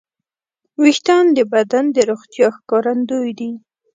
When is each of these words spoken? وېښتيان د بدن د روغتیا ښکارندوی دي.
وېښتيان 0.81 1.25
د 1.37 1.39
بدن 1.53 1.85
د 1.95 1.97
روغتیا 2.09 2.47
ښکارندوی 2.57 3.31
دي. 3.39 3.51